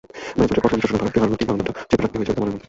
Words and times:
ম্যানেজমেন্টের 0.37 0.61
কঠোর 0.63 0.75
অনুশাসনে 0.77 0.99
ভারতকে 1.01 1.17
হারানোর 1.21 1.39
তীব্র 1.39 1.51
আনন্দটাও 1.55 1.77
চেপে 1.89 2.03
রাখতে 2.03 2.17
হয়েছে 2.17 2.31
মনের 2.37 2.45
মধ্যে। 2.51 2.59